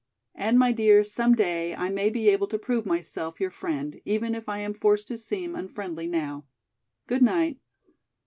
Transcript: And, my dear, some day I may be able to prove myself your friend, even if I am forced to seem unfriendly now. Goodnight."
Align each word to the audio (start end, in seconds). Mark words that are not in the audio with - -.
And, 0.33 0.57
my 0.57 0.71
dear, 0.71 1.03
some 1.03 1.35
day 1.35 1.75
I 1.75 1.89
may 1.91 2.09
be 2.09 2.29
able 2.29 2.47
to 2.47 2.57
prove 2.57 2.87
myself 2.87 3.39
your 3.39 3.51
friend, 3.51 4.01
even 4.03 4.33
if 4.33 4.49
I 4.49 4.57
am 4.57 4.73
forced 4.73 5.07
to 5.09 5.17
seem 5.19 5.53
unfriendly 5.55 6.07
now. 6.07 6.45
Goodnight." 7.05 7.59